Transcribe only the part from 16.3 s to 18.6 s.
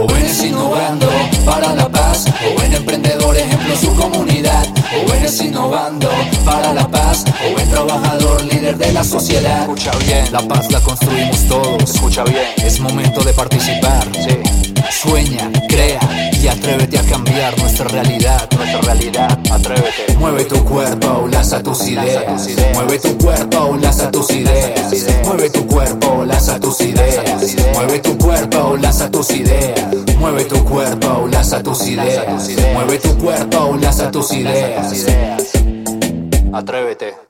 y atrévete a cambiar nuestra realidad.